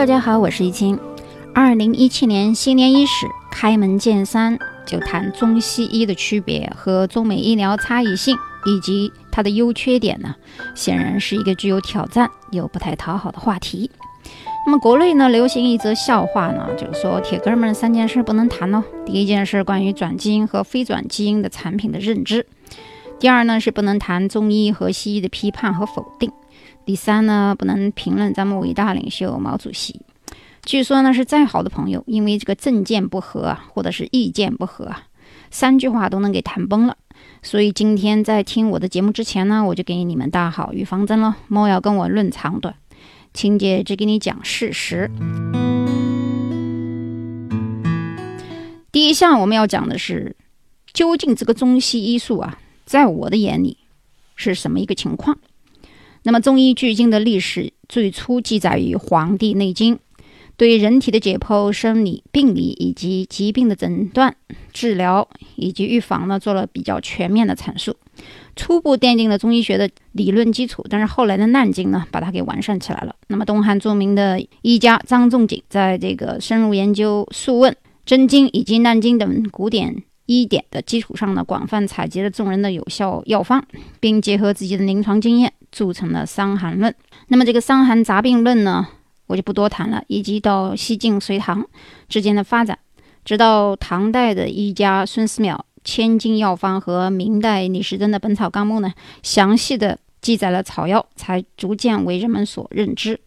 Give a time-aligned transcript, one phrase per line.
[0.00, 0.98] 大家好，我是易清。
[1.54, 8.34] 二零一七年新年伊始，开门见山就谈中西医的区别和中美医疗差异性
[8.64, 10.34] 以及它的优缺点呢，
[10.74, 13.90] 显然是一个具有挑战又不太讨好的话题。
[14.64, 18.82] 那么国内呢，流行一则笑话呢，就是说铁哥们三件事不能谈哦。
[19.04, 22.46] 第一件事关于转基因和非转基因的产品的认知，
[23.18, 26.32] 第二呢是不能谈中医和西医的批判和否定。
[26.90, 30.00] 第三呢，不能评论咱们伟大领袖毛主席。
[30.64, 35.04] 据说呢，是再好的朋友，因为这个政见不合啊，或者是意见不合啊，
[35.52, 36.96] 三句话都能给谈崩了。
[37.44, 42.74] 所以今天在听我的节目之前呢，我就给你们打好预防针了，莫要跟我论长短，
[43.32, 45.08] 亲姐只给你讲事实。
[48.90, 50.34] 第一项我们要讲的是，
[50.92, 53.78] 究竟这个中西医术啊，在我的眼里
[54.34, 55.38] 是什么一个情况？
[56.22, 59.96] 那么，中医距今的历史最初记载于《黄帝内经》，
[60.56, 64.36] 对人体的解剖、生理、病理以及疾病的诊断、
[64.72, 65.26] 治疗
[65.56, 67.96] 以及预防呢，做了比较全面的阐述，
[68.54, 70.84] 初步奠定了中医学的理论基础。
[70.90, 73.14] 但是后来的难经呢，把它给完善起来了。
[73.28, 77.72] 那么，东汉著名的医家张仲景在这个深入研究《素问》
[78.04, 80.02] 《真经》以及《难经》等古典。
[80.26, 83.66] 医典的基础上呢，广泛采集了众人的有效药方，
[83.98, 86.92] 并结合自己的临床经验，铸成了《伤寒论》。
[87.28, 88.86] 那么这个《伤寒杂病论》呢，
[89.26, 90.02] 我就不多谈了。
[90.08, 91.64] 以及到西晋、隋唐
[92.08, 92.78] 之间的发展，
[93.24, 95.54] 直到唐代的医家孙思邈
[95.84, 103.20] 《千金药方》和明代李时珍的《本草纲目》呢，详细的记载了草药，才逐渐为人们所认知。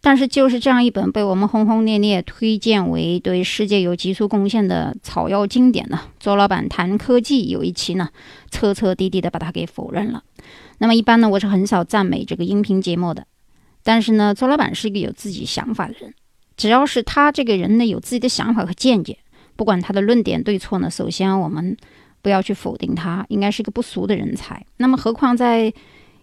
[0.00, 8.10] 但是就是这样一本被我们轰轰烈烈推荐为对世界有杰出贡献的草药经典呢，周老板谈科技有一期呢，
[8.50, 10.22] 彻彻底底的把它给否认了。
[10.78, 13.26] 那么一般呢，我是很少赞美这个音频节目的，
[13.82, 16.14] 但是呢，周老板是一个有自己想法的人，
[16.56, 19.18] 只要是他这个人呢有自己的想法和见解，
[19.56, 21.76] 不管他的论点对错呢，首先我们
[22.22, 24.64] 不要去否定他，应该是一个不俗的人才。
[24.76, 25.72] 那么何况在。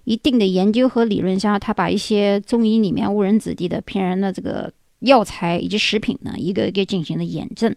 [0.04, 7.74] 一定的研究和理论下，他把一些中医里面误人子弟的骗人的这个药材以及食品呢，一个一个进行了验证。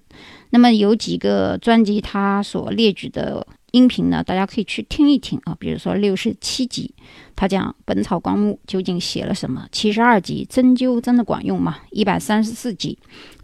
[0.48, 5.56] 那么有几个专辑他所列举的音频呢，大家可以去听一听啊。
[5.58, 6.94] 比如说六十七集，
[7.34, 11.78] 他讲《本草纲目》究竟写了什么；七十二集，针灸真的管用吗？
[11.90, 12.96] 一百三十四集，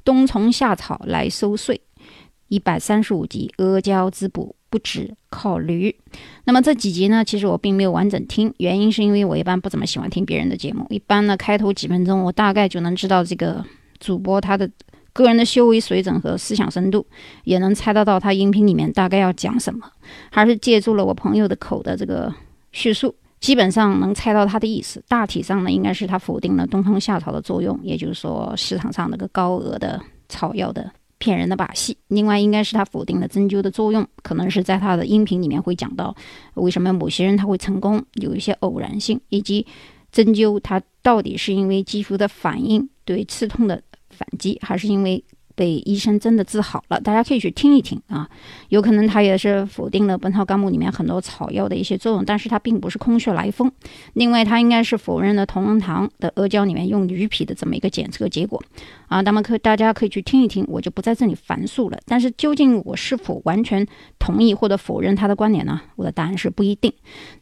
[0.05, 1.75] 冬虫夏草来收税；
[2.47, 4.55] 一百三十五集，阿胶滋补。
[4.71, 5.93] 不止靠驴，
[6.45, 7.25] 那么这几集呢？
[7.25, 10.87] 其实我并没有完整听，原因是因为我一般不怎么喜欢听别人的节目。
[10.91, 13.65] 一般呢，开头几分钟，我大概就能知道这个
[13.99, 14.71] 主播他的
[15.21, 17.07] 个人的修为水准和思想深度，
[17.45, 19.91] 也能猜得到他音频里面大概要讲什么。
[20.31, 22.33] 还是借助了我朋友的口的这个
[22.73, 25.03] 叙述，基本上能猜到他的意思。
[25.09, 30.91] 大体上呢，应该是他否定了冬虫夏草的作用，也就是说市场上那个高额的草药的。
[31.23, 31.95] 骗人的把戏。
[32.09, 36.17] 另外，应该是他否定了针灸的作用，可能是在他的音频里面会讲到
[36.55, 39.67] 为什么某些人他会成功，有一些偶然性，以及
[40.11, 43.83] 针灸它到底是因为肌肤的反应对刺痛的
[44.21, 45.25] 反击，还是因为。
[45.57, 48.27] 被医生真的治好了，大家可以去听一听啊。
[48.71, 53.71] 有可能他也是否定了《本草纲目》里面很多草药的一些作用，但是他并不是空穴来风。
[54.15, 58.63] 另外，他应该是否认了同仁堂的阿胶里面用驴皮的这么一个检测结果
[59.09, 59.21] 啊。
[59.21, 61.99] 那么可大家可以去听一听，我就不在这里繁述了。
[62.07, 63.87] 但是究竟我是否完全
[64.19, 65.79] 同意或者否认他的观点呢？
[65.97, 66.91] 我的答案是不一定。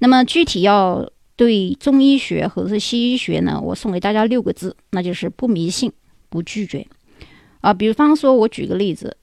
[0.00, 5.92] 那么具体要对中医学或者是西医学呢，我送给大家六个字，那就是不迷信，
[6.28, 6.86] 不拒绝。
[7.60, 9.16] 啊，比方说，我举个例子，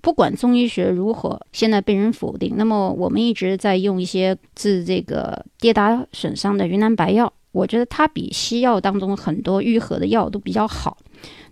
[0.00, 10.98] 不管中医学如何现在被人否定，那么我们一直在用一些治这个跌打损伤的云南白药，我觉得它比西药当中很多愈合的药都比较好。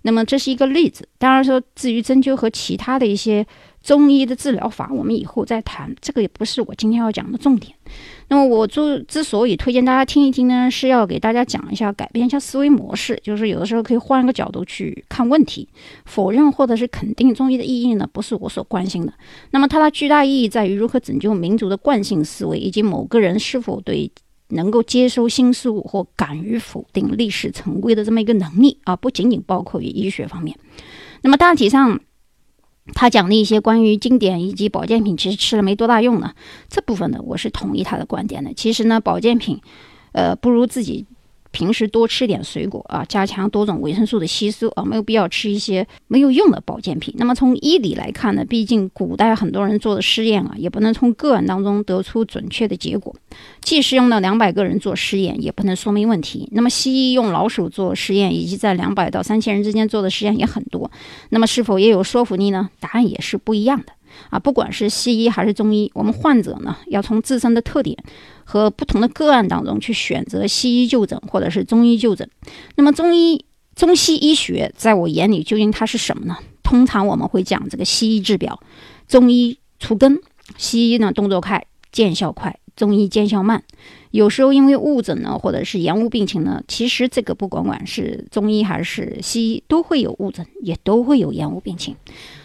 [0.03, 1.09] 那么这是一个例子。
[1.19, 3.47] 当然说，至于针灸和其他的一些。
[3.85, 7.71] 中医的治疗法，我们以后再谈，这个也不是我今天要讲的重点。
[8.29, 15.69] 那么我之之所以推荐大家听一听呢，是要给大家讲一下，改变一下思维模式，就是有的时候可以换个角度去看问题。
[16.07, 19.13] 否认或者是肯定中医的意义呢，不是我所关心的。
[19.51, 24.11] 那么它的巨大意义在于如何拯救民族的惯性思维，以及某个人是否对
[24.49, 30.59] 能够接收新事物或敢于否定历史成规的这么一个能力啊，不仅仅包括于医学方面。
[31.21, 32.01] 那么大体上。
[32.93, 36.35] 他讲的一些关于经典以及保健品，其实吃了没多大用呢。
[36.69, 38.53] 这部分呢，我是同意他的观点的。
[38.53, 39.59] 其实呢，保健品，
[40.13, 41.07] 呃，不如自己
[41.55, 47.15] 平时多吃点水果啊，加强多种维生素的吸收啊，没有必要吃一些没有用的保健品。
[47.17, 53.15] 那么从医理来看呢，毕竟古代很多人做的试验啊，也不能从个案当中得出准确的结果。
[53.63, 56.49] 即使用了两百个人做实验，也不能说明问题。
[56.51, 60.91] 那么西医用老鼠做实验，以及在两百到三千人之间做的实验也很多。
[61.31, 62.69] 那么是否也有说服力呢？
[62.81, 63.93] 答案也是不一样的
[64.31, 64.39] 啊。
[64.39, 67.97] 不管是西医还是中医，我们患者呢要从自身的特点。
[68.47, 72.29] 和不同的个案当中去选择西医就诊或者是中医就诊。
[72.77, 73.43] 那么中医、
[73.75, 76.37] 中西医学在我眼里究竟它是什么呢？
[76.63, 78.61] 通常我们会讲这个西医治表，
[79.09, 80.21] 中医除根。
[80.59, 83.65] 西医呢动作快，见效快；中医见效慢。
[84.11, 91.97] 有时候因为误诊呢，或者是延误病情呢，其实这个不管管是中医还是西医都会有误诊，也都会有延误病情。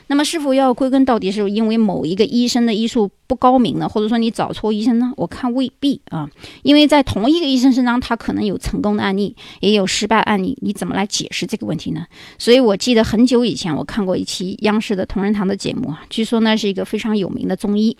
[0.09, 3.88] 那么是否要归根到底是因为某一个医生的医术不高明呢？
[3.88, 5.13] 或者说你找错医生呢？
[5.15, 6.27] 我看未必啊，
[6.63, 12.07] 因为在同一个医生身上，他可能有成功的案例，也有失败案例，你怎么来解释这个问题呢？
[12.39, 17.95] 所以我记得很久以前我看过一期央视的同仁堂的节目啊，据说那是一个非常有名的中医。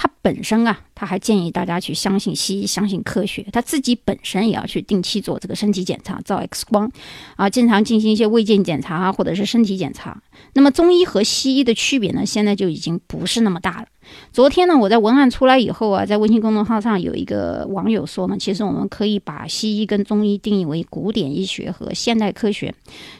[0.00, 3.46] 他本身啊，他还建议大家去相信西医，相信科学。
[3.52, 6.90] 他自己本身也要去定期做这个身体检查，照 X 光，
[7.36, 10.20] 啊，经常进行一些胃镜检查啊，或者是身体检查。
[10.54, 13.86] 那么中医和西医的区别呢，现在就已经不是那么大了。
[14.32, 22.74] 昨天呢，我在文案出来以后啊，在微信公众号上有一个网友说呢，其实我们可以把西医跟中医定义为古典医学和现代科学。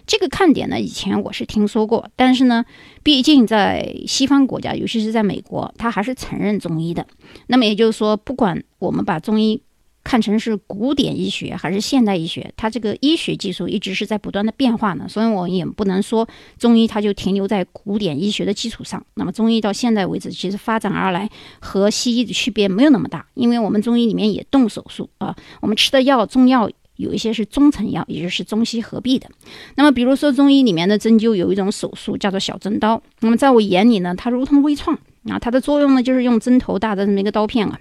[0.07, 2.65] 这个看点呢，以前我是听说过，但是呢，
[3.03, 7.07] 毕竟在西方国家，尤其是在美国，他还是承认中医的。
[7.47, 9.63] 那么也就是说，不管我们把中医。
[10.05, 16.27] 看成是古典医学还是现代医学，它这个医学技术一直是在不断的变化呢，所以我也不能说
[16.57, 19.05] 中医它就停留在古典医学的基础上。
[19.15, 21.29] 那么中医到现在为止，其实发展而来
[21.61, 29.31] 和西医的区别没有那么大，因为我们中医里面也动手术啊，我们吃的药中药有一些是中成药，也就是中西合璧的。
[29.77, 34.99] 那么比如说中医里面的针灸有一种手术叫做小针刀，那么在我眼里呢，它如同微创
[35.29, 37.81] 啊，它的作用呢就是用针头大的这么一个刀片啊。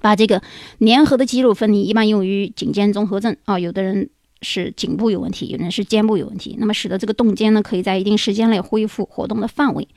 [0.00, 0.40] 把这个
[0.78, 3.58] 粘合的肌肉分离，一般用于颈肩综合症啊。
[3.58, 4.08] 有的人
[4.42, 9.88] 是颈部有问题，有人是肩部有问题，那么使得这个动肩呢，可以在一定时间内恢复活动的范围。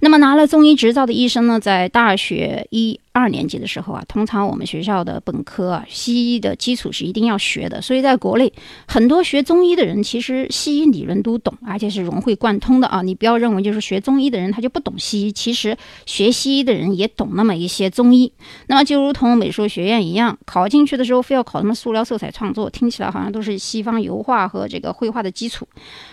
[0.00, 2.98] 那么拿了中医执照的医生呢，在大学一。
[3.14, 7.80] 二年级的时候啊，通常我们学校的本科啊，西医的基础是一定要学的。
[7.80, 8.52] 所以在国内，
[8.88, 13.02] 很多学中医的人其实西医理论都懂，而且是融会贯通的啊。
[13.02, 15.76] 你不要认为就是学中医的人他就不懂西医，其实
[16.06, 18.32] 学西医的人也懂那么一些中医。
[18.66, 25.64] 那么就如同美术学院一样，考进去的时候非要考什么塑料色彩创作，听起来好像都是西方油画和这个绘画的基础。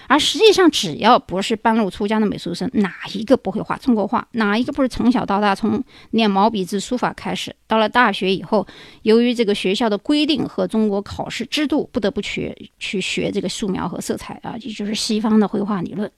[0.08, 4.28] 而实际上，只要不是半路出家的美术生，哪一个不会画中国画？
[4.34, 7.56] 哪一个不是从小到大从练毛笔字、书法开始？
[7.68, 8.68] 到了大学以后，
[9.04, 16.12] 由于这个学校的规定和中国考试制度，不得不学去学这个素描和色彩啊，也就是西方的绘画理论。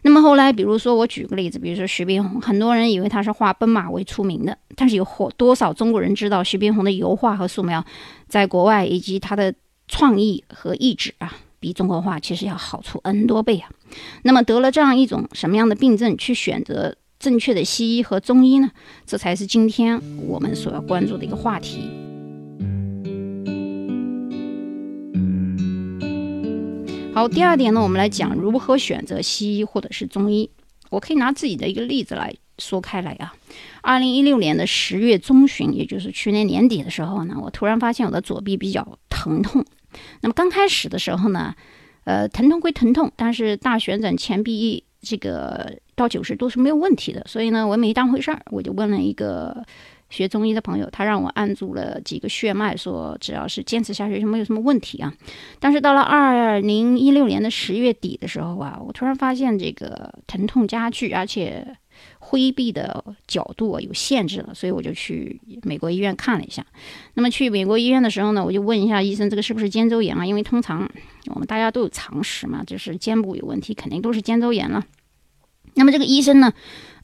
[0.00, 5.06] 那么后来，比如说我举个例子，比如说徐悲鸿，很多人以为他是画奔马为出名的，但是有
[5.36, 7.84] 多少中国人知道徐悲鸿的油画和素描
[8.28, 9.52] 在国外以及他的
[9.88, 11.36] 创意和意志啊？
[11.60, 13.68] 比中国画其实要好出 N 多倍啊！
[14.22, 18.70] 那么得了这样一种什么样的病症，去选择正确的西医和中医呢？
[19.04, 21.90] 这才是今天我们所要关注的一个话题。
[27.12, 30.48] 好，第二点呢，我们来讲如何选择西医或者是中医。
[30.90, 33.34] 我可以拿自己的一个例子来说开来啊。
[33.82, 39.64] 二零一六年的十月中旬，也就是去年年底的时候呢，我突然发现我的左臂比较疼痛。
[40.20, 41.52] 那么刚开始的时候呢，
[42.04, 49.62] 呃，疼痛归疼痛，但是大旋转前臂这个到九十度是没有问题的，所以呢，我也没当回事儿，我就问了一个
[50.08, 55.12] 学中医的朋友，他让我按住了几个血脉，说只要是坚持下去就没有什么问题啊。
[55.58, 61.76] 但是到了二零一六年的十月底的时候啊，我突然发现这个疼痛加剧，而且。
[62.20, 66.64] 挥臂的角度啊有限制了，所以我就去美国医院看了一下。
[67.14, 70.24] 那么去美国医院的时候呢，我就问一下医生，这个是不是肩周炎啊？
[70.24, 70.88] 因为通常
[71.34, 74.84] 我们大家都有常识嘛，就是肩部有问题，肯定都是肩周炎了。
[75.74, 76.52] 那么这个医生呢？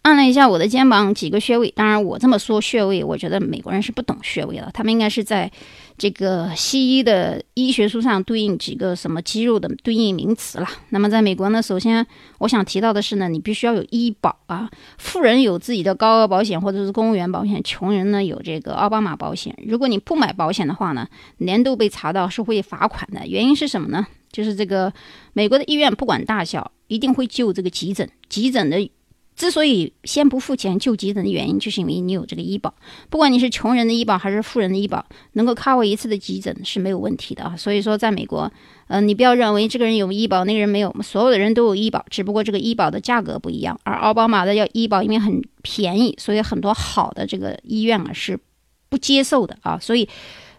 [0.02, 5.50] 按了一下我的肩膀几个穴位，当然我这么说穴位，我觉得美国人是不懂穴位的，他们应该是在
[5.96, 10.68] 这个西医的医学书上对应几个什么肌肉的对应名词了。
[10.90, 12.06] 那么在美国呢，首先
[12.36, 14.68] 我想提到的是呢，你必须要有医保啊，
[14.98, 19.56] 富人有自己的高额保险或者是公务员保险，穷人呢有这个奥巴马保险。
[19.66, 21.08] 如果你不买保险的话呢，
[21.38, 23.26] 年度被查到是会罚款的。
[23.26, 24.06] 原因是什么呢？
[24.34, 24.92] 就是这个
[25.32, 28.90] 美国的医院不管大小，一定会救这个急诊，急诊的。
[29.36, 32.72] 之所以先不付钱救急诊的原因，就是因为你有这个医保。
[33.10, 37.56] 不管你是穷人的医保还是富人的医保，能够 cover 一次的急诊是没有问题的啊。
[37.56, 38.48] 所以说，在美国，
[38.86, 43.76] 呃，你不要认为这个人有医保，那个人没有，所有的人都有医保，只不过这个医保的价格不一样。
[43.82, 48.38] 而奥巴马的要医保因为很便宜，所以很多好的这个医院啊是
[48.88, 49.76] 不接受的啊。
[49.80, 50.08] 所以。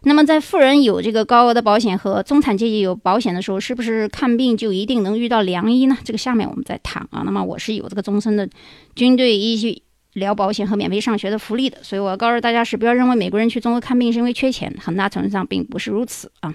[0.05, 5.97] 那么，在富人有这个高额的保险和中产阶级有保险的时候，是不是看病就一定能遇到良医呢？
[6.03, 7.23] 这个下面我们再谈啊。
[7.25, 8.47] 那么，我是有这个终身的
[8.95, 9.81] 军队医
[10.13, 16.53] 疗保险和免费上学的福利的，所以我要告诉大家是不要认为美国人去中国看病是因为缺钱，很大程度上并不是如此啊。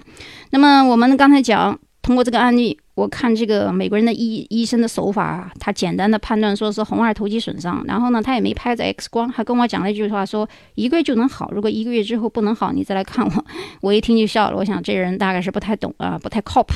[0.51, 2.79] 那么，我们刚才讲通过这个案例。
[2.93, 13.45] 我看这个美国人的医医生的手法，他简单的判断说是红二头肌损伤，然后呢，他也没拍着 X 光，还跟我讲了一句话，说一个月就能好，如果一个月之后不能好，你再来看我。
[13.81, 16.73] 我一听就笑了，我想这人大概是不太懂啊，不太靠谱，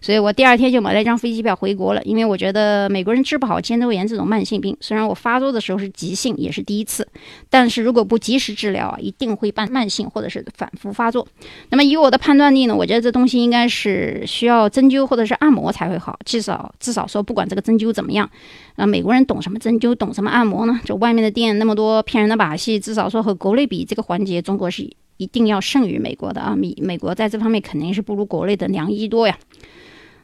[0.00, 7.06] 所以我第二天就买了一张飞机票回国了，因为我觉得美国人治不好肩周炎这种慢性病，虽然我发作的时候是急性，也是第一次，
[7.50, 11.26] 但是如果不及时治疗啊，一定会慢慢性或者是反复发作。
[11.70, 15.55] 那么以我的判断力呢，我觉得这东西应该是需要针灸或者是按摩。
[15.70, 18.28] 才会好，至少至少说，不管这个针灸怎么样，
[18.76, 20.80] 啊，美国人懂什么针灸，懂什么按摩呢？
[20.84, 26.54] 就外面的店那么多骗人的把戏，至少说和国内比，这个环节中国是一定要胜于美国的啊！
[26.54, 29.38] 美美国在这方面肯定是不如国内的良医多呀。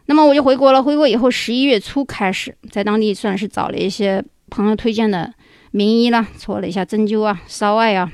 [0.06, 5.32] 那么我就回国了，回国以后十一月初开始，在当地算是找了一些朋友推荐的
[5.70, 8.12] 名医了，做了一下针灸啊、烧艾啊。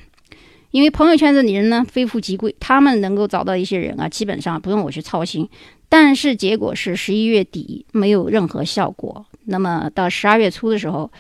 [0.71, 5.49] 因为朋友圈子里人呢非富即贵，他们能够找到一些人啊，基本上不用我去操心。
[5.89, 9.25] 但是结果是十一月底没有任何效果。
[9.47, 11.11] 那么到十二月初的时候，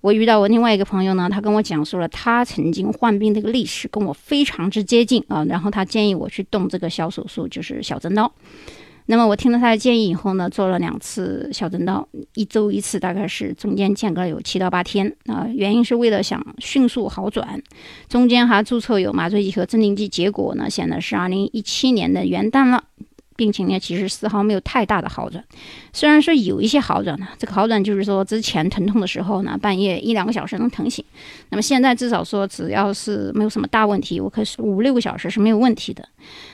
[0.00, 5.44] 我遇到我另外一个朋友呢，他跟我讲述了他曾经患病这个历史，跟我非常之接近啊。
[5.44, 8.32] 然后他建议我去动这个小手术，就是小针刀。
[9.06, 15.48] 那么我听了他的建议以后呢，做了两次小针刀，一周一次，大概是中间间隔有七到八天啊。
[15.52, 17.60] 原因是为了想迅速好转，
[18.08, 20.08] 中间还注册有麻醉剂和镇定剂。
[20.08, 22.84] 结果呢，显得是二零一七年的元旦了。
[23.40, 25.42] 病情呢，其实丝毫没有太大的好转，
[25.94, 31.02] 虽然说有一些好转呢，这个好转就是说之前疼痛的时候呢，半夜一两个小时能疼醒，
[31.48, 36.06] 那么现在至少说只要是没有什么大问题，我可是五六个小时是没有问题的。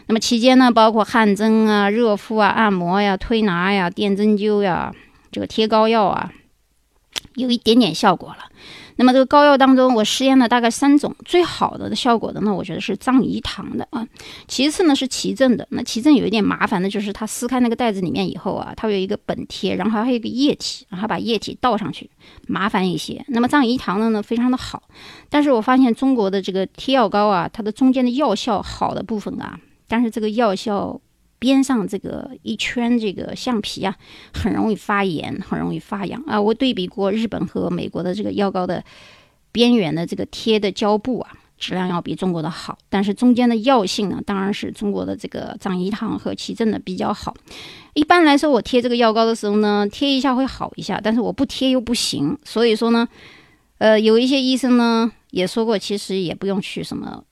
[0.07, 4.95] 那么期间呢，包括汗蒸啊、热敷啊、按摩呀、推拿呀、电针灸呀、
[5.33, 6.31] 这个贴膏药啊，
[7.35, 8.45] 有一点点效果了。
[8.97, 14.07] 那么这个膏药当中，我试验了大概三种，最好的的效果的呢，我觉得是藏医堂的啊。
[14.49, 22.11] 其次呢是奇正的，那奇正有一点麻烦的就是它撕开那个袋子里面以后啊，它有一个本贴，然后还有一个液体，然后把液体倒上去，
[22.47, 23.25] 麻烦一些。
[23.29, 24.83] 那么藏医堂的呢非常的好，
[25.29, 31.01] 但是我发现中国的这个贴药膏啊，它的中间的药效好的部分啊，但是这个药效。
[31.47, 33.95] 边上这个一圈这个橡皮啊，
[34.35, 36.43] 很容易发炎，很容易发痒啊。
[36.43, 38.83] 我对比过日本和美国的这个药膏的
[39.53, 47.33] 边缘的这个贴的胶布啊，质量要比中国的好，但是中间的药性呢，当然是中国的这个藏医堂和奇正的比较好。
[47.95, 52.37] 一般来说，我贴这个药膏的时候呢，贴一下会好一下，但是我不贴又不行。
[52.45, 53.07] 所以说呢，
[53.79, 57.23] 呃，有一些医生呢也说过，其实也不用去什么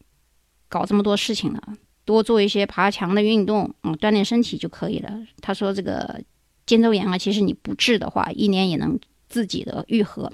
[0.68, 1.60] 搞这么多事情了。
[2.04, 5.10] 多做一些爬墙的运动，嗯，锻炼身体就可以了。
[5.40, 6.20] 他说这个
[6.66, 10.30] 肩周炎啊，其实你不治的话，一年也能自己的愈合。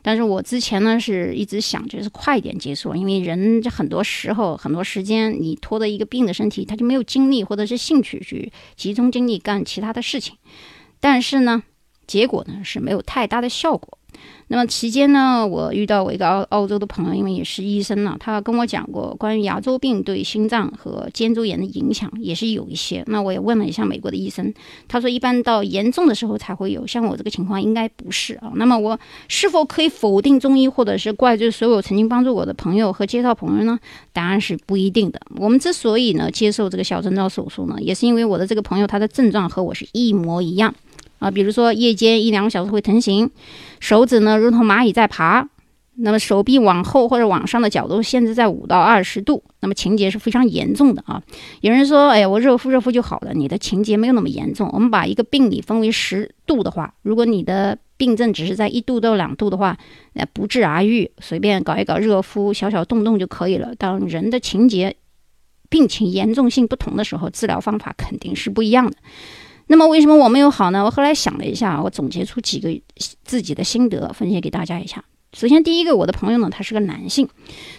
[0.00, 10.36] 但是我之前呢是一直想就是快一点结束，因为人这很多时候很多时间你拖着一个病的身体，他就没有精力或者是兴趣去集中精力干其他的事情。
[11.00, 11.62] 但是呢，
[12.06, 13.97] 结果呢是没有太大的效果。
[14.50, 23.04] 那么期间呢，我遇到我一个澳澳洲的朋友，因为也是医生呢，他跟我讲过关于牙周病对心脏和肩周炎的影响，也是有一些。
[23.08, 24.52] 那我也问了一下美国的医生，
[24.88, 28.50] 他说一般到严重的时候才会有，像我这个情况应该不是啊。
[28.54, 28.98] 那么我
[29.28, 33.78] 是否可以否定中医，或者是怪罪所有曾经帮助我的朋友和介绍朋友呢？
[34.14, 35.20] 答案是不一定的。
[35.36, 40.74] 我们之所以呢接受这个小针刀手术呢，也是因为我的这个朋友他的症状和我是一模一样。
[41.18, 43.30] 啊，比如说夜间一两个小时会疼醒，
[43.80, 45.48] 手指呢如同蚂蚁在爬，
[45.96, 51.20] 那么手臂往后或者往上的角度限制在五到二十度，那么情节是非常严重的啊。
[51.60, 54.70] 有人说，哎，我热敷热敷就好了，你的情节没有那么严重。
[54.72, 59.76] 我们把一个病理分为十度的话，如果你的病症只是在一度到两度的话，
[60.12, 63.74] 那，不治而愈，随便搞一搞热敷，小小动动就可以了。
[63.74, 64.94] 当人的情节、
[65.68, 68.96] 病情严重性不同的时候，治疗方法肯定是不一样的。
[69.68, 70.84] 那么为什么我没有好呢？
[70.84, 72.68] 我后来想了一下，我总结出几个
[73.22, 75.04] 自己的心得，分享给大家一下。
[75.34, 77.28] 首先，第一个，我的朋友呢，他是个男性。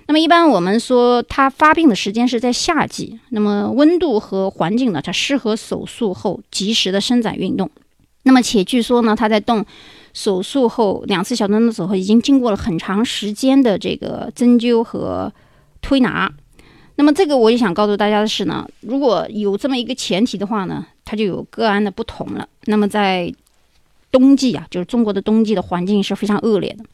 [0.08, 7.69] 那么一般我们说他发病的时间是在夏季，那么温度和环境呢，它适合手术后及时的伸展运动。
[8.24, 9.65] 那么且据说呢，他在动
[10.13, 15.34] 手术后两次小动的时候，已经经过了很长时间的这个针灸和
[15.81, 16.31] 推拿。
[16.98, 22.48] 那么这个我也想告诉大家的是呢，如果有这么一个前提的话呢，它就有个案的不同了。
[22.66, 23.34] 那么在
[24.12, 26.86] 冬季啊，就是中国的冬季的环境是非常恶劣的。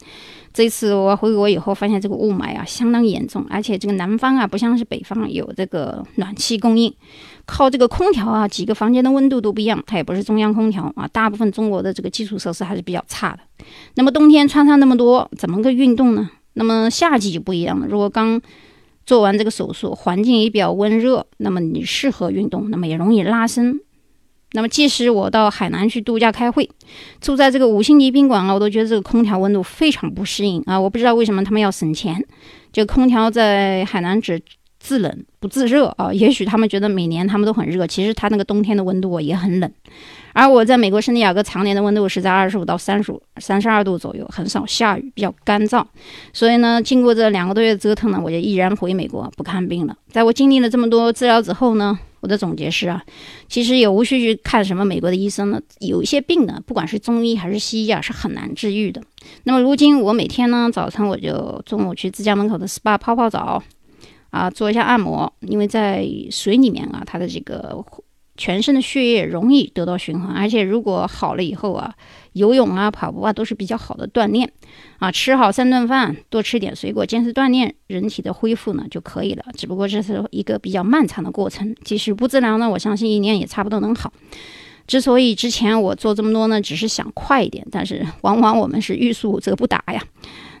[0.54, 6.90] 这次我回国以后，发现这个雾霾啊相当严重，而且这个南方啊不像是北方有这个暖气供应，
[7.44, 13.66] 靠这个空调啊，几个房间的温度都不一样，它也不是中央空调啊，大部分中国的这个基础设施还是比较差的。
[13.96, 16.30] 那么冬天穿上那么多，怎么个运动呢？
[16.54, 18.40] 那么夏季就不一样了，如果刚
[19.04, 23.78] 做完这个手术，环境也比较温热，那么你适合运动，那么也容易拉伸。
[24.52, 26.66] 那么，即使我到海南去度假开会，
[27.20, 30.80] 住在这个五星级宾馆啊，我都觉得这个空调温度非常不适应啊！
[30.80, 32.24] 我不知道为什么他们要省钱，
[32.72, 34.40] 这个空调在海南只
[34.78, 36.12] 自冷不自热啊。
[36.12, 39.70] 也许他们觉得每年他们都很热，其实它那个冬天的温度也很冷。
[40.32, 45.84] 而我在美国圣地亚哥常年的温度是在二十五到三十五、三十二度左右，很少下雨，比较干燥。
[46.32, 49.96] 所以呢，经过这两个多月折腾呢，我就毅然回美国不看病了。
[50.10, 51.98] 在我经历了这么多治疗之后呢？
[52.20, 53.02] 我的总结是啊，
[53.48, 55.60] 其实也无需去看什么美国的医生了。
[55.80, 59.02] 有一些病呢，不管是中医还是西医啊，是很难治愈的。
[59.44, 63.62] 那么如今我每天呢，早晨我就中午去自家门口的 SPA 泡泡澡，
[64.30, 67.84] 啊，做一下按摩，因为在水里面啊，它的这个。
[68.38, 71.94] 全身的血液容易得到循环，而且如果好了以后啊，
[72.36, 74.52] 游泳啊、跑步啊都是比较好的锻炼
[74.98, 75.10] 啊。
[75.10, 79.44] 吃好三顿饭，多吃点水果，坚持锻炼，人体的恢复呢就可以了。
[79.56, 84.12] 只不过这是一个比较漫长的过程，即使不治疗呢，我相信一年也差不多能好。
[84.86, 90.00] 之所以之前我做这么多呢，只是想快一点，但是往往我们是欲速则不达呀。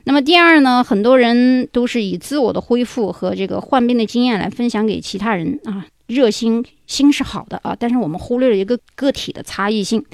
[0.02, 5.86] 那么第二呢，很多人都是以自我的恢复和这个患病的经验来分享给其他人啊。
[6.06, 10.04] 热心心是好的啊，但是我们忽略了一个个体的差异性。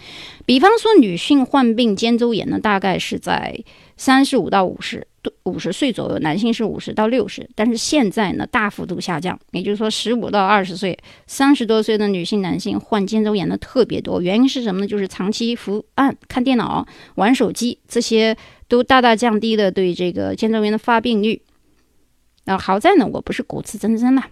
[0.46, 3.62] 比方说，女性患病肩周炎呢，大概是在
[3.96, 5.06] 三十五到五十
[5.44, 7.46] 五十岁左右；男性是五十到六十。
[7.54, 14.22] 但是现在呢，大幅度下降，也就是说，十五到二十岁、三十多岁的女性、男性患肩周炎的特别多。
[14.22, 14.86] 原因是什么呢？
[14.86, 18.34] 就是长期伏案、看电脑、玩手机，这些
[18.66, 21.42] 都大大降低了对这个肩周炎的发病率。
[22.44, 24.24] 那好在呢，我不是骨刺增生了。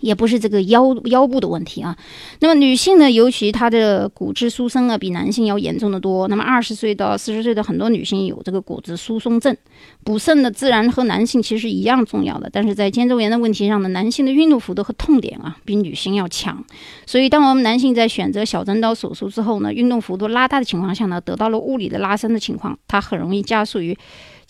[0.00, 1.96] 也不是这个腰腰部的问题啊，
[2.40, 6.26] 那么女性呢，尤其她的骨质疏松啊，比男性要严重的多。
[6.28, 9.56] 那么二十岁到四十岁的很多女性有这个骨质疏松症，
[10.02, 16.64] 补肾呢自然和男性其实一样重要的，但是在肩周炎的问题上呢，男性的运动幅度和痛点啊比女性要强。
[17.06, 23.96] 所以当我们男性在选择小针刀手术之后呢，运动幅度拉大的情况下呢，得到了物理的拉伸的情况，它很容易加速于。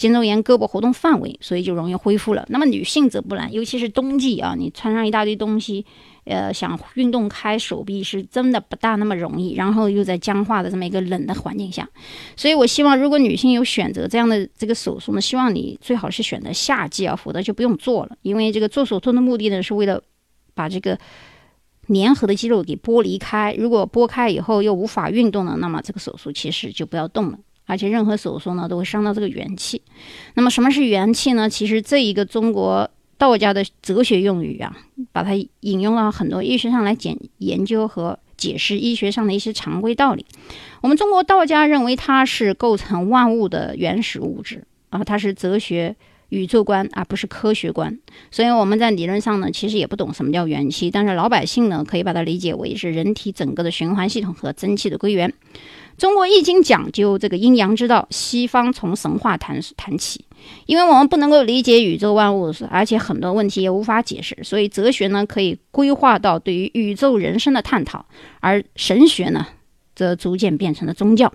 [0.00, 2.46] 肩周炎胳膊活动范围，所以就容易恢复了。
[2.48, 5.84] 那么女性则不然，尤其是冬季啊，你穿上一大堆东西，
[6.24, 9.52] 呃，想运动开手臂是真的不大那么容易。
[9.56, 11.86] 然后又在僵化的这么一个冷的环境下，
[12.34, 18.16] 所以我希望，如果女性有选择这样的这个手术呢，希望你最好是选择夏季啊，否则就不用做了。
[18.22, 20.02] 因为这个做手术的目的呢，是为了
[20.54, 20.98] 把这个
[21.88, 23.54] 粘合的肌肉给剥离开。
[23.58, 27.38] 如果剥开以后又无法运动了，那么这个手术其实就不要动了。
[27.70, 29.80] 而且任何手术呢，都会伤到这个元气。
[30.34, 31.48] 那么什么是元气呢？
[31.48, 34.76] 其实这一个中国道家的哲学用语啊，
[35.12, 35.30] 把它
[35.60, 40.26] 引用到很多医学上来解研究和解释医学上的一些常规道理。
[40.80, 45.94] 我们中国道家认为它是构成万物的原始物质啊，它是哲学
[46.30, 47.98] 宇宙观而不是科学观。
[48.30, 55.30] 所以我们在理论上呢，其实也不懂什么叫元气，但是老百姓呢，可以把它理解为是人体整个的循环系统和真气的归元。
[56.00, 60.24] 中国易经讲究这个阴阳之道，西方从神话谈谈起，
[60.64, 68.06] 因为我们不能够理解宇宙万物，而且很多问题也无法解释，所以哲学呢可以规划到对于宇宙人生的探讨，
[68.40, 69.46] 而神学呢
[69.94, 71.30] 则逐渐变成了宗教，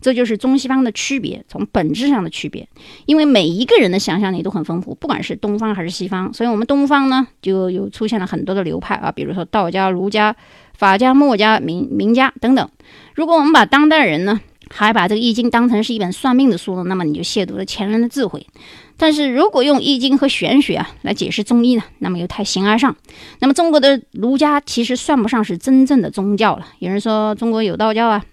[0.00, 2.68] 这就是中西方的区别，从本质上的区别。
[3.06, 10.36] 因为每一个人的想象力都很丰富，不管是东方还是西方，所以我们东方呢就有出现了很多的流派啊，比如说道家、儒家。
[10.72, 12.66] 法家、墨家、名名家等等。
[13.14, 18.46] 如果我们把当代人呢，还把这个《易经》当成是一本算命的书呢，那么你就亵渎了前人的智慧。
[18.96, 22.96] 但是如果用《易经》和玄学啊来解释中医呢，那么又太形而上。
[23.40, 26.66] 那么中国的儒家其实算不上是真正的宗教了。
[26.78, 28.24] 有人说中国有道教啊，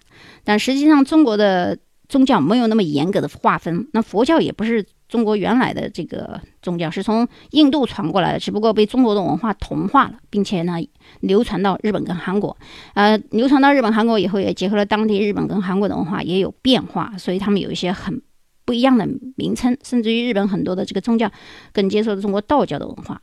[0.47, 3.87] 但实际上中国的宗教没有那么严格的划分。
[3.91, 4.85] 那佛教也不是。
[5.07, 10.73] 中国原来的这个宗教是从印度传过来的，只不过被中国的文化同化了，并且呢
[11.21, 12.57] 流传到日本跟韩国，
[12.93, 18.21] 呃，流传到日本、韩国以后，也结合了当地日本跟韩国的文化，也有变化，所以他们有一些很
[18.65, 19.07] 不一样的
[19.37, 21.31] 名称，甚至于日本很多的这个宗教
[21.71, 23.21] 更接受了中国道教的文化。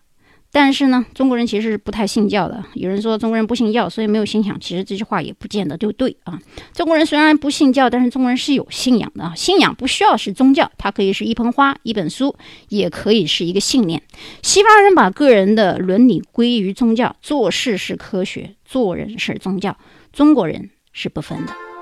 [0.55, 2.65] 但是呢，中国人其实是不太信教的。
[2.75, 4.59] 有人说中国人不信教，所以没有心想。
[4.61, 6.39] 其实这句话也不见得就对啊。
[6.73, 9.35] 中国人虽然不信教，但是中国人是有信仰的啊。
[9.35, 12.37] 信仰不需要是宗教，它可以是一盆花、一本书，
[12.69, 14.01] 也可以是一个信念。
[14.43, 19.77] 西方人把个人的伦理归于宗教，做事是科学，做人是宗教。
[20.13, 21.74] 中国人是不分的。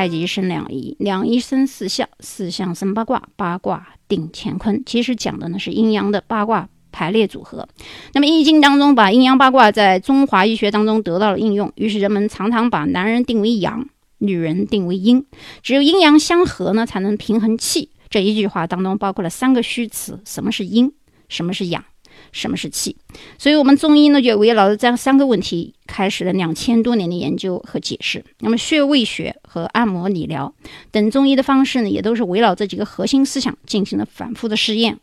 [0.00, 4.82] 太极生两仪，两仪生四象，四象生八卦，八卦定乾坤。
[4.86, 7.68] 其实讲的呢是阴阳的八卦排列组合。
[8.14, 13.86] 那么《易经》当中把阴阳八卦在中华医学当中得到了应用，于是人们常常把男人定为阳，
[14.20, 15.22] 女人定为阴。
[15.62, 17.90] 只有阴阳相合呢，才能平衡气。
[18.08, 20.90] 这一句话当中包括了三个虚词：什么是阴？
[21.28, 21.84] 什么是阳？
[22.32, 22.96] 什么是气？
[23.38, 28.24] 所以，我们中医呢就围绕着这样三个问题，开始了两千多年的研究和解释。
[28.40, 30.54] 那么，穴位学和按摩理疗
[30.90, 34.98] 等中医的方式呢，也都是围绕这几个核心思想进行了反复的试验。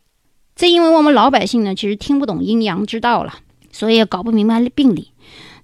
[0.56, 3.36] 正因为我们老百姓呢，其实听不懂阴阳之道了，
[3.72, 5.12] 所以也搞不明白病理。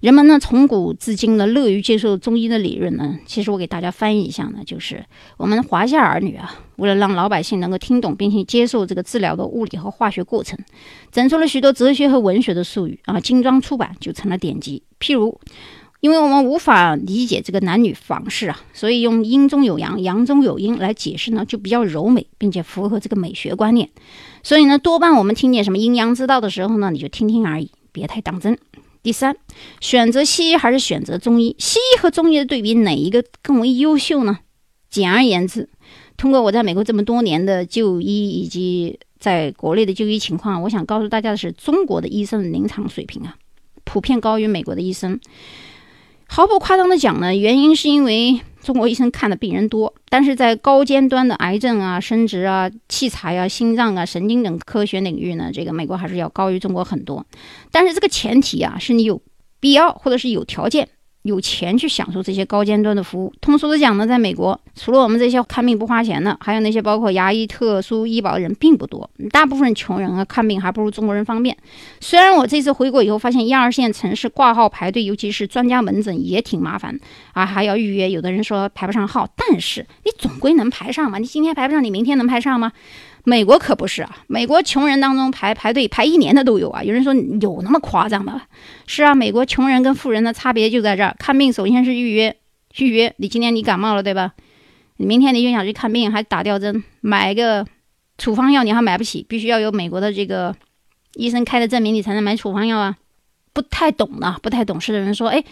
[0.04, 3.18] 人们呢，从古至今呢，乐于接受中医的理论呢。
[3.24, 5.02] 其实我给大家翻译一下呢，就是
[5.38, 10.58] 我们华夏儿女啊，为了让老百姓能够听懂并且接受这个治疗的物理和化学过程，
[11.10, 14.82] 整出了许多哲学和文学的术语啊，精装出版就成了典籍。
[15.00, 15.40] 譬如，
[16.00, 23.88] 因为我们无法理解这个男女房事啊，所以用阴中有阳，阳中有阴来解释呢，就比较柔美，并且符合这个美学观念。
[24.42, 28.58] 所以呢，多半我们听见什么阴阳之道的时候呢，你就听听而已，别太当真。
[29.04, 29.36] 第三，
[29.80, 31.54] 选择西医还是选择中医？
[31.58, 34.38] 西医和中医的对比，哪一个更为优秀呢？
[34.88, 35.68] 简而言之，
[36.16, 43.36] 通过我在美国这么多年的就医以及在国内的就医情况，我想告诉大家的是，中国的医生的临床水平啊，
[43.84, 45.20] 普遍高于美国的医生。
[46.26, 48.40] 毫不夸张的讲呢，原因是因为。
[48.64, 57.24] 中国医生看的病人多，但是在高尖端的癌症啊、生殖啊、器材啊、心脏啊、神经等科学领域呢，这个美国还是要高于中国很多。
[57.70, 59.20] 但是这个前提啊，是你有
[59.60, 60.88] 必要或者是有条件。
[61.24, 63.32] 有钱去享受这些高尖端的服务。
[63.40, 69.08] 通俗的讲呢，在美国，除了我们这些看病不花钱的，还有那些包括牙医、特殊医保的人并不多。
[69.30, 71.56] 大部分穷人啊，看病还不如中国人方便。
[71.98, 76.94] 虽然我这次回国以后发现，一二线城市挂号排队，尤其是专家门诊也挺麻烦
[77.32, 78.10] 啊，还要预约。
[78.10, 81.16] 有的人说排不上号，但是你总归能排上嘛。
[81.18, 82.70] 你今天排不上，你明天能排上吗？
[83.24, 86.82] 美国可不是啊，美国穷人当中排排队排一年的都有啊。
[86.82, 88.42] 有人说有那么夸张吗？
[88.86, 91.16] 是啊，美国穷人跟富人的差别就在这儿。
[91.18, 92.36] 看病首先是预约，
[92.76, 93.14] 预约。
[93.16, 94.32] 你今天你感冒了对吧？
[94.98, 97.66] 你明天你就想去看病，还打吊针，买个
[98.18, 100.54] 处方药你还买不起，必须要有美国的这个
[101.14, 102.96] 医生开的证明，你才能买处方药啊。
[103.54, 105.42] 不太懂的、不太懂事的人说，哎。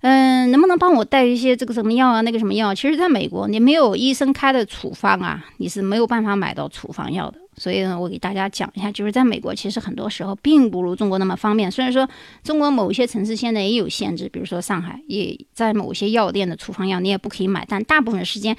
[0.00, 2.72] 嗯，能不能帮我带一些这个什么药啊，那个什么药？
[2.72, 7.38] 其实，在美国，你没有医生开的处方啊，你是没有办法买到处方药的。
[7.56, 11.68] 所以呢，我给大家讲一下，就是在美国，其实很多时候并不如中国那么方便。
[11.68, 12.08] 虽然说
[12.44, 18.56] 中国某些城市现在也有限制，比如说上海，也在某些药店的处方药你也不可以买，但大部分时间，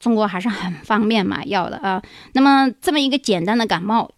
[0.00, 2.02] 中国还是很方便买药的啊。
[2.32, 4.10] 那么，这么一个简单的感冒，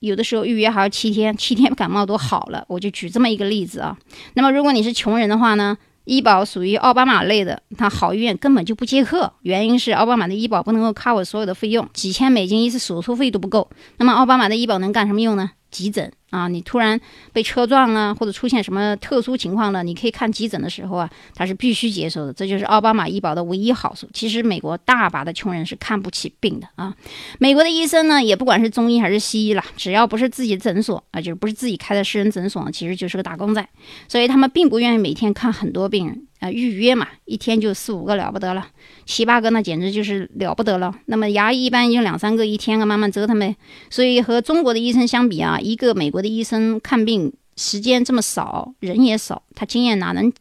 [0.00, 2.62] 有的时候预约还要七天，七天感冒都好了。
[2.68, 3.96] 我就举这么一个例子啊。
[4.34, 5.78] 那么，如果你是穷人的话呢？
[6.08, 13.68] 医保属于奥巴马类的，他好医院根本就不接客，原因是奥巴马的医保不能够 cover 所有的费用，几千美金一次手术费都不够。
[13.98, 15.50] 那么奥巴马的医保能干什么用呢？
[15.70, 16.98] 急诊啊，你突然
[17.32, 24.08] 被车撞了，或者出现什么特殊情况了，你可以看急诊的时候啊，他是必须接受的，这就是奥巴马医保的唯一好处。
[24.12, 26.94] 其实美国大把的穷人是看不起病的啊。
[27.38, 33.68] 美国的医生呢，也不管是中医还是西医啦，只要不是自己诊所啊，就是不是自己开的私人诊所，其实就是个打工仔，
[34.06, 36.27] 所以他们并不愿意每天看很多病人。
[36.40, 38.66] 啊，预约嘛，一天就四五个了不得了，
[39.04, 40.94] 七八个那简直就是了不得了。
[41.06, 43.56] 那么牙医一般就两三个一天啊，慢慢折腾呗。
[43.90, 50.32] 所以和中国的医生相比啊，一个美国的医生看病时间这么少，人也少，他经验哪能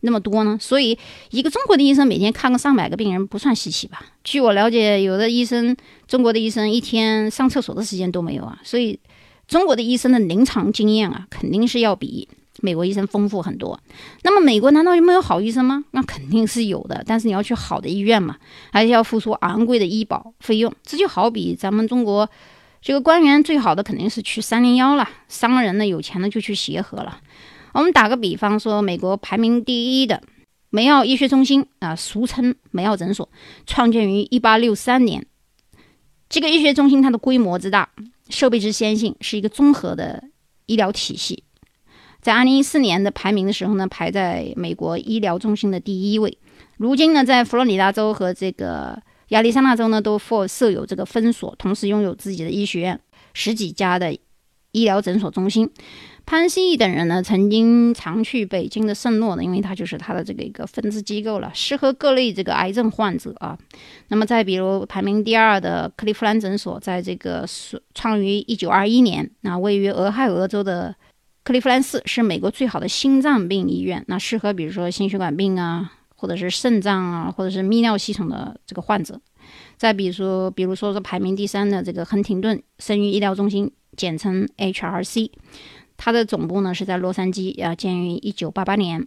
[0.00, 0.58] 那么多呢？
[0.60, 0.98] 所以
[1.30, 4.04] 一个中国的医生每天看个上百个病人不算稀奇吧？
[4.22, 5.74] 据我了解，有的医生，
[6.06, 8.60] 中国的医生一天上厕所的时间都没有啊。
[8.62, 9.00] 所以
[9.48, 12.28] 中国的医生的临床经验啊，肯定是要比。
[12.62, 13.78] 美国医生丰富很多，
[14.22, 15.84] 那么美国难道就没有好医生吗？
[15.90, 18.36] 那肯定是有的，但是你要去好的医院嘛，
[18.72, 20.72] 还是要付出昂贵的医保费用。
[20.82, 22.28] 这就好比咱们中国
[22.80, 27.20] 这个官员最好的肯定是去三零幺了，商人呢有钱的就去协和了。
[27.72, 30.22] 我们打个比方说，美国排名第一的
[30.70, 33.28] 梅奥医学中心啊，俗称梅奥诊所，
[33.66, 35.26] 创建于一八六三年。
[36.28, 37.90] 这个医学中心它的规模之大，
[38.30, 40.24] 设备之先进，是一个综合的
[40.66, 41.44] 医疗体系。
[42.26, 46.36] 在二零一四年的排名的时候呢，排在美国医疗中心的第一位。
[46.76, 52.98] 如今呢，在佛罗里达州和这个亚利桑那州呢，都设设有这个分所，同时拥有自己的医学院，
[53.32, 54.12] 十几家的
[54.72, 55.70] 医疗诊所中心。
[56.26, 63.56] 潘希义等人呢，曾经常去北京的圣诺呢，因为他就是他的这个一个分支机构了，适合各类这个癌症患者啊。
[64.08, 67.46] 那么再比如排名第二的克利夫兰诊所，在这个
[67.94, 70.92] 创于一九二一年，那位于俄亥俄州的
[71.46, 79.20] 克利夫兰市是美国最好的心脏病医院，那适合比如说心血管病啊，或者是肾脏啊，或者是泌尿系统的这个患者。
[79.76, 85.30] 再比如说，比如说是排名第三的这个亨廷顿生育医疗中心，简称 HRC。
[85.96, 89.06] 它的总部呢是在洛杉矶，啊，建于一九八八年，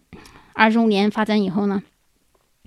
[0.53, 1.83] 二十五年发展以后呢，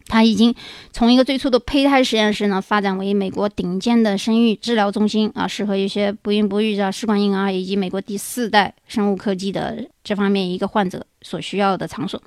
[0.06, 0.54] 它已经
[0.92, 12.20] 从一个最初的胚胎实验室呢，发展为美国顶尖的生育治疗中心啊，适合一些不孕不育啊、试管婴儿以及美国第四代生物科技的这方面一个患者所需要的场所。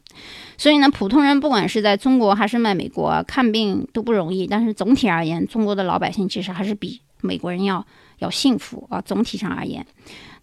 [0.57, 4.47] 所以呢，普通人不管是在中国还是在美国，看病都不容易。
[4.47, 7.85] 但是总体而言，中国的老百姓其实还是比美国人要
[8.19, 9.01] 要幸福啊。
[9.01, 9.85] 总体上而言。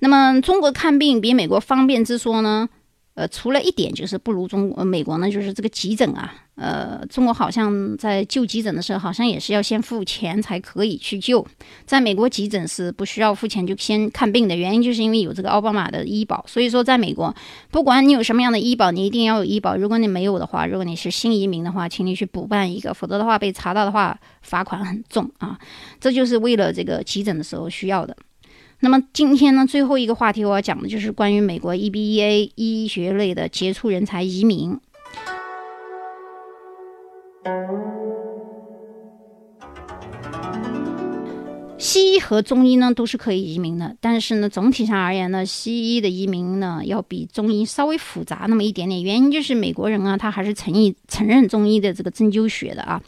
[0.00, 2.68] 那么中国看病比美国方便之说呢？
[3.14, 11.46] 呃，除了一点就是不如中呃美国呢，就是这个急诊啊，呃，中国好像在救急诊的时候，好像也是要先付钱才可以去救。
[11.84, 16.42] 在美国急诊是不需要付钱就先看病的原因，就是因为有这个奥巴马的医保。
[16.48, 17.34] 所以说，在美国，
[17.70, 19.76] 不管你有什么样的医保，你一定要有医保。
[19.76, 25.58] 如果你没有的话，如果你是新移民的话，请你去补办一个，否则的话被查到的话，罚款很重啊。
[26.00, 28.16] 这就是为了这个急诊的时候需要的。
[28.84, 34.76] 那么今天呢，最后一个话题我要讲的就是关于美国 EBA 医学类的杰出人才移民。
[41.78, 49.00] 西医和中医呢都是可以移民的，但是呢，总体上而言呢，西医的移民呢要比中医稍微复杂那么一点点。
[49.00, 53.00] 原因就是美国人啊，他还是承认承认中医的这个针灸学的啊，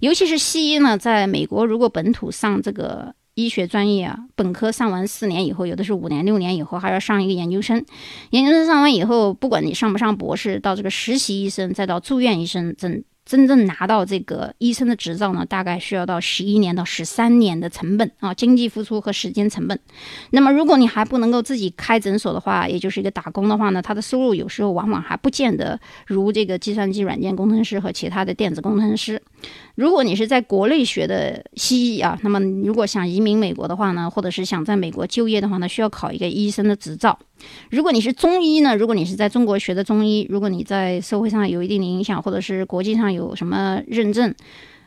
[0.00, 3.14] 尤其是西医呢，在美国如果本土上这个。
[3.34, 7.84] 医学专业啊，本科上完四年以后，有的是五年、六年以后还要上一个研究生。
[8.30, 19.78] 研究生上完以后，不管你上不上博士，到这个实习医生，再到住院医生，真真正拿到这个医生的执照呢，大概需要到十一年到十三年的成本啊，经济付出和时间成本。
[20.30, 29.22] 那么，如果你还不能够自己开诊所的话，也就是一个打工的话呢，他的收入有时候往往还不见得如这个计算机软件工程师和其他的电子工程师。
[29.74, 37.18] 如果你是在国内学的西医啊，那么如果想移民美国的话呢，或者是想在美国就业的话呢，需要考一个医生的执照。
[37.70, 44.34] 如果你是中医呢，如果你是在中国学的中医，如果你在社会上有一定的影响，或者是国际上有什么认证，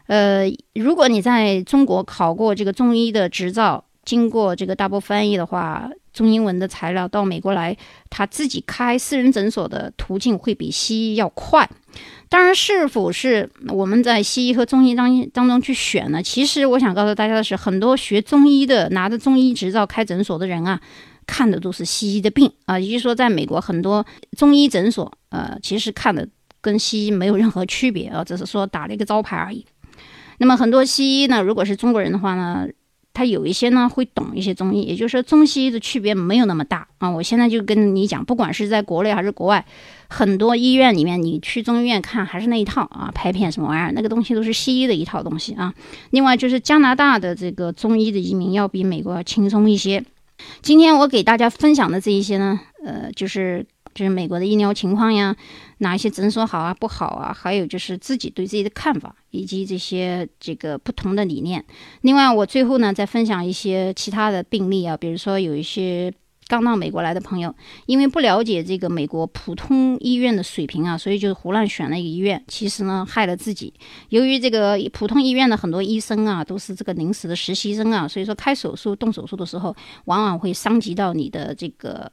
[0.08, 7.76] 呃，如果你在中国考过这个中医的执照，经过这个 double 翻译的话，中英文的材料到美国来，
[8.12, 11.68] 他自己开私人诊所的途径会比西医要快。
[12.28, 16.22] 当然，是否是我们在西医和中医当当中去选呢？
[16.22, 20.82] 其实我想告诉大家的是，很多学中医的拿着中医执照开诊所的人啊，
[21.28, 22.80] 看的都是西医的病啊。
[22.80, 24.06] 也就是说，在美国很多
[24.38, 26.28] 中医诊所，呃，其实看的
[26.62, 29.66] 跟西医没有任何区别啊，只是说打了一个招牌而已。
[30.40, 32.68] 那么很多西医呢，如果是中国人的话呢？
[33.16, 37.10] 他有一些呢会懂一些中医，也就是说中西医的区别没有那么大啊。
[37.10, 39.66] 我现在就跟你讲，不管是在国内还是国外，
[40.10, 45.74] 很多医院里面你去中医院看还是那一套啊，拍片什么玩意儿，那个东西都是西医的一套东西啊。
[46.12, 50.04] 另外就是加拿大的这个中医的移民要比美国要轻松一些。
[50.62, 53.66] 今天我给大家分享的这一些呢，呃，就是。
[53.96, 55.34] 就是美国的医疗情况呀，
[55.78, 57.34] 哪一些诊所好啊，不好啊？
[57.34, 61.64] 还有就是自己对自己的看法，以及这些这个不同的理念。
[62.02, 66.14] 另外，我最后呢再分享一些其他的病例啊，比如说有一些
[66.48, 67.56] 刚到美国来的朋友，
[67.86, 73.74] 因为不了解这个美国普通医院的水平啊，所以就胡乱选了一个医院，其实呢害了自己。
[74.10, 82.12] 由于这个普通医院的很多医生啊都是这个临时的实习生啊，所以说开手术、动手术的时候，往往会伤及到你的这个。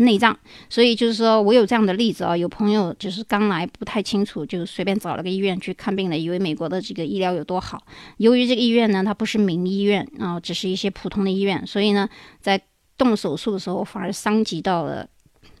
[0.00, 0.36] 内脏，
[0.68, 7.82] 所以就是说我有这样的例子啊，有朋友就是刚来不太清楚，就随便找了个医院去看病了，以为美国的这个医疗有多好。
[8.16, 12.08] 由于这个医院呢，它不是名医院啊，只是一些普通的医院，所以呢，
[12.40, 12.60] 在
[12.96, 15.08] 动手术的时候反而伤及到了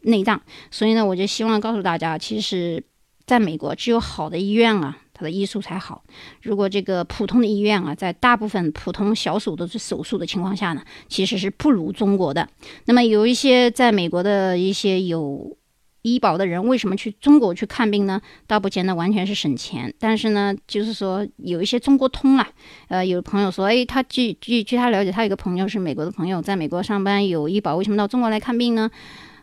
[0.02, 0.40] 内脏。
[0.70, 2.82] 所以呢，我就希望告诉大家，其实
[3.26, 4.96] 在美国只有好的医院啊。
[5.20, 6.02] 他的医术才好。
[6.40, 12.48] 如果这个普通的医院啊，在大部分普通小手都是手术的情况下呢，其实是不如中国的。
[12.86, 15.56] 那么有一些在美国的一些有
[16.02, 18.18] 医保的人为什么去中国去看病呢？
[18.46, 22.48] 倒不见得完全是省钱，但是呢，就是说有一些中国通啦。
[22.88, 28.90] 呃，有朋友说，哎，他据据据他了解，他有个朋友是美国的朋友，在美国上班有医保，为什么到中国来看病呢？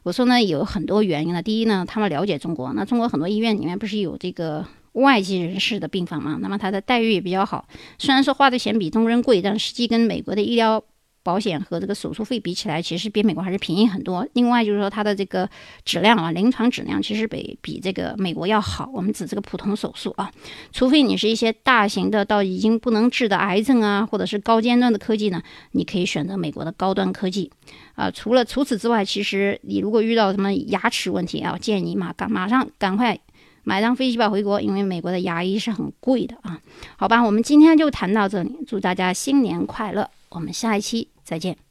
[0.01, 1.43] 我说呢，有很多原因呢。
[1.43, 6.37] 第一呢，他们了解中国，那中国很多医院里面不是有这个外籍人士的病房嘛？
[6.41, 10.83] 那么他的待遇也比较好，虽然说花的钱比中国人贵，但实际跟美国的医疗。
[11.23, 14.25] 保险和这个手术费比起来，其实比美国还是便宜很多。
[14.31, 15.49] 另外就是说，它的这个
[15.83, 18.89] 质量啊，临床质量其实比比这个美国要好。
[18.93, 20.31] 我们指这个普通手术啊，
[20.71, 27.51] 除非你是一些大型的到已经不能治的癌症啊，或者是高尖端的科技呢，你可以选择美国的高端科技
[27.95, 28.09] 啊。
[28.09, 33.19] 除了除此之外，其实你如果遇到什么牙齿问题啊，建议你马赶马上赶快
[33.67, 36.57] 买张飞机票回国，因为美国的牙医是很贵的啊。
[36.95, 41.09] 好吧，我们今天就谈到这里，祝大家新年快乐，我们下一期。
[41.25, 41.66] 再见。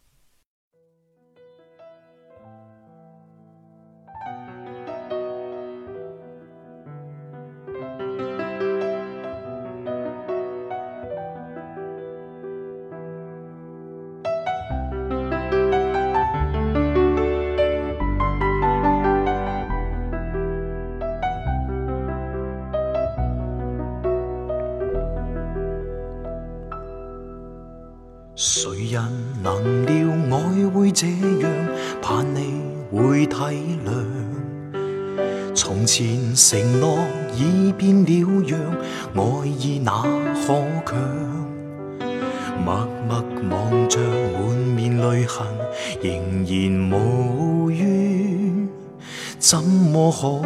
[49.48, 50.42] 怎么可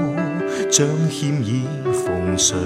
[0.70, 2.58] 将歉意奉上？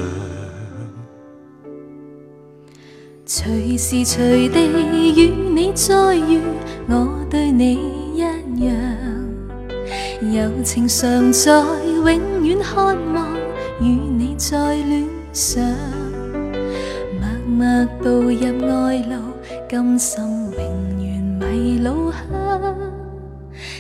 [3.25, 4.67] 随时随地
[5.15, 6.41] 与你再遇，
[6.89, 7.79] 我对你
[8.17, 8.35] 一样。
[10.23, 11.53] 柔情常在，
[11.85, 13.37] 永远渴望
[13.81, 15.63] 与你再恋上。
[17.21, 19.15] 默默步入爱路，
[19.69, 20.61] 甘心永
[20.99, 22.19] 远迷路向。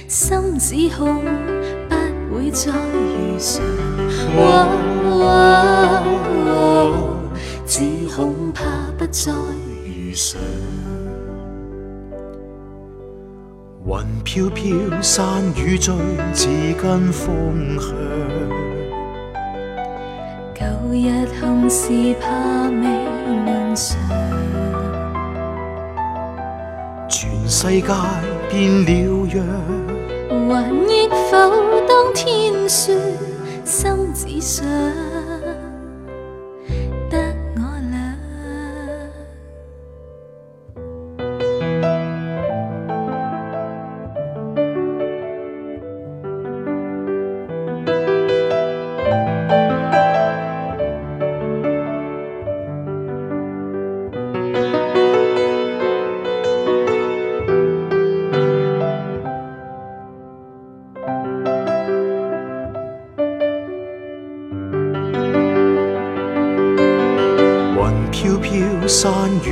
[0.06, 1.24] 心只空
[2.34, 3.62] 会再遇上。
[7.64, 7.80] 只
[8.14, 8.62] 恐怕
[8.98, 9.32] 不再
[9.84, 10.40] 遇上。
[13.86, 13.94] 云
[14.24, 15.24] 飘飘，山
[15.56, 15.94] 雨醉，
[16.32, 16.48] 自
[16.80, 17.94] 跟风向。
[20.54, 22.82] 旧日红事怕未
[23.44, 23.96] 能偿。
[27.08, 27.92] 全世界
[28.50, 29.44] 变了样，
[30.48, 31.32] 还忆否
[31.88, 32.94] 当天说，
[33.64, 35.13] 心只想。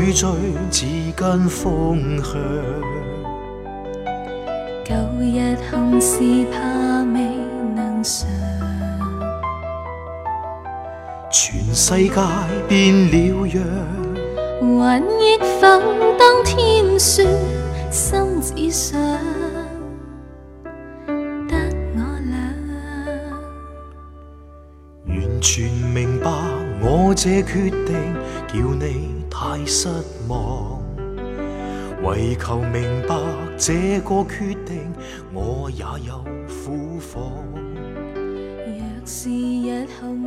[0.02, 0.28] 雨醉，
[0.68, 0.84] 自
[1.14, 2.34] 跟风向。
[4.84, 6.18] 旧日红事
[6.50, 6.58] 怕
[7.14, 7.20] 未
[7.76, 8.26] 能偿。
[11.30, 12.20] 全世界
[12.66, 13.62] 变了样，
[14.60, 15.62] 还忆否
[16.18, 17.24] 当天说，
[17.88, 19.00] 心只想
[21.46, 21.54] 得
[21.94, 22.34] 我俩。
[25.06, 26.28] 完全明白
[26.80, 28.12] 我这决定，
[28.48, 29.21] 叫你。
[29.44, 29.88] 太失
[30.28, 30.80] 望，
[32.04, 33.16] 为求明白
[33.58, 34.92] 这个决定，
[35.34, 37.44] 我也有苦况。
[38.14, 40.21] 若是日后。